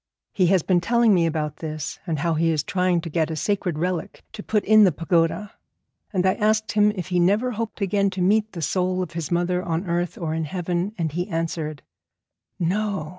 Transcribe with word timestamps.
He 0.33 0.47
has 0.47 0.63
been 0.63 0.81
telling 0.81 1.13
me 1.13 1.27
about 1.27 1.57
this, 1.57 1.99
and 2.07 2.17
how 2.17 2.33
he 2.33 2.49
is 2.49 2.63
trying 2.63 3.01
to 3.01 3.09
get 3.11 3.29
a 3.29 3.35
sacred 3.35 3.77
relic 3.77 4.23
to 4.33 4.41
put 4.41 4.65
in 4.65 4.83
the 4.83 4.91
pagoda, 4.91 5.53
and 6.11 6.25
I 6.25 6.33
asked 6.33 6.71
him 6.71 6.89
if 6.95 7.09
he 7.09 7.19
never 7.19 7.51
hoped 7.51 7.81
again 7.81 8.09
to 8.17 8.21
meet 8.23 8.53
the 8.53 8.63
soul 8.63 9.03
of 9.03 9.11
his 9.13 9.29
mother 9.29 9.61
on 9.61 9.85
earth 9.85 10.17
or 10.17 10.33
in 10.33 10.45
heaven, 10.45 10.95
and 10.97 11.11
he 11.11 11.29
answered: 11.29 11.83
'No. 12.57 13.09